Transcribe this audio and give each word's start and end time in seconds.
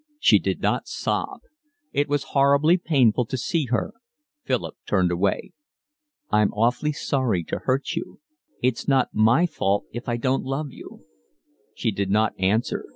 She 0.17 0.39
did 0.39 0.61
not 0.61 0.87
sob. 0.87 1.41
It 1.93 2.09
was 2.09 2.23
horribly 2.33 2.75
painful 2.77 3.23
to 3.27 3.37
see 3.37 3.65
her. 3.67 3.93
Philip 4.43 4.75
turned 4.87 5.11
away. 5.11 5.51
"I'm 6.31 6.51
awfully 6.53 6.91
sorry 6.91 7.43
to 7.43 7.59
hurt 7.65 7.91
you. 7.91 8.19
It's 8.63 8.87
not 8.87 9.13
my 9.13 9.45
fault 9.45 9.85
if 9.91 10.09
I 10.09 10.17
don't 10.17 10.41
love 10.43 10.71
you." 10.71 11.01
She 11.75 11.91
did 11.91 12.09
not 12.09 12.33
answer. 12.39 12.85